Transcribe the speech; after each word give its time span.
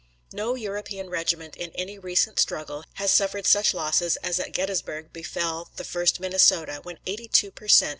No 0.33 0.55
European 0.55 1.11
regiment 1.11 1.55
in 1.55 1.69
any 1.75 1.99
recent 1.99 2.39
struggle 2.39 2.83
has 2.93 3.11
suffered 3.11 3.45
such 3.45 3.71
losses 3.71 4.15
as 4.23 4.39
at 4.39 4.51
Gettysburg 4.51 5.13
befell 5.13 5.69
the 5.75 5.83
1st 5.83 6.19
Minnesota, 6.19 6.79
when 6.81 6.97
82 7.05 7.51
per 7.51 7.67
cent. 7.67 7.89